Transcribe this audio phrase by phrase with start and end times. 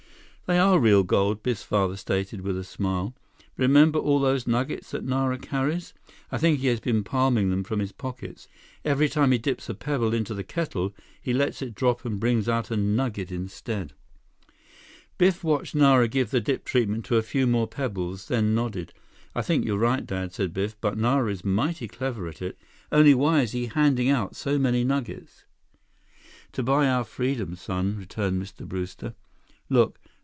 [0.47, 3.13] "They are real gold," Biff's father stated, with a smile.
[3.55, 5.93] "Remember all those nuggets that Nara carries?
[6.29, 8.49] I think he has been palming them from his pockets.
[8.83, 12.49] Every time he dips a pebble into the kettle, he lets it drop and brings
[12.49, 13.93] out a nugget instead."
[15.17, 18.91] Biff watched Nara give the dip treatment to a few more pebbles, then nodded.
[19.33, 22.57] "I think you're right, Dad," said Biff, "but Nara is mighty clever at it.
[22.91, 25.45] Only why is he handing out so many nuggets?"
[26.51, 28.65] "To buy our freedom, son," returned Mr.
[28.67, 29.15] Brewster.
[29.69, 29.97] "Look.